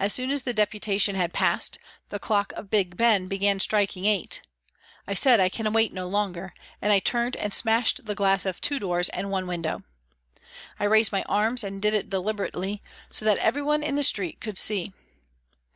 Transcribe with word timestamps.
As 0.00 0.12
soon 0.12 0.32
as 0.32 0.42
the 0.42 0.52
Deputation 0.52 1.14
had 1.14 1.32
passed, 1.32 1.78
the 2.08 2.18
clock 2.18 2.50
of 2.54 2.68
Big 2.68 2.96
Ben 2.96 3.28
began 3.28 3.60
striking 3.60 4.04
eight. 4.04 4.42
I 5.06 5.14
said," 5.14 5.38
I 5.40 5.48
can 5.48 5.72
wait 5.72 5.92
no 5.92 6.08
longer," 6.08 6.52
and 6.82 6.90
I 6.92 6.98
turned 6.98 7.36
and 7.36 7.54
smashed 7.54 8.06
the 8.06 8.16
glass 8.16 8.44
of 8.44 8.60
two 8.60 8.80
doors 8.80 9.08
and 9.10 9.30
one 9.30 9.46
window. 9.46 9.84
I 10.80 10.84
raised 10.86 11.12
my 11.12 11.22
arms 11.28 11.62
and 11.62 11.80
did 11.80 11.94
it 11.94 12.10
deliberately, 12.10 12.82
so 13.08 13.24
that 13.24 13.38
every 13.38 13.62
one 13.62 13.84
in 13.84 13.94
the 13.94 14.02
street 14.02 14.40
could 14.40 14.58
see. 14.58 14.92